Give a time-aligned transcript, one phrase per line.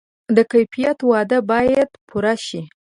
[0.35, 2.61] د کیفیت وعده باید پوره شي.